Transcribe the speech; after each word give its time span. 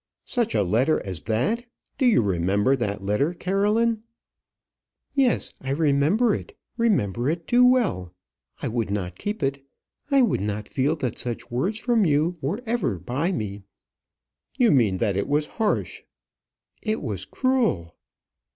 "Such 0.25 0.55
a 0.55 0.63
letter 0.63 0.99
as 1.05 1.21
that! 1.29 1.67
Do 1.99 2.07
you 2.07 2.23
remember 2.23 2.75
that 2.75 3.03
letter, 3.05 3.35
Caroline?" 3.35 4.01
"Yes, 5.13 5.53
I 5.61 5.69
remember 5.69 6.33
it; 6.33 6.57
remember 6.75 7.29
it 7.29 7.45
too 7.47 7.63
well; 7.63 8.11
I 8.63 8.67
would 8.67 8.89
not 8.89 9.13
keep 9.19 9.43
it. 9.43 9.63
I 10.09 10.23
would 10.23 10.41
not 10.41 10.67
feel 10.67 10.95
that 10.95 11.19
such 11.19 11.51
words 11.51 11.77
from 11.77 12.03
you 12.03 12.39
were 12.41 12.61
ever 12.65 12.97
by 12.97 13.31
me." 13.31 13.61
"You 14.57 14.71
mean 14.71 14.97
that 14.97 15.15
it 15.15 15.27
was 15.27 15.45
harsh?" 15.61 16.01
"It 16.81 17.03
was 17.03 17.25
cruel." 17.25 17.95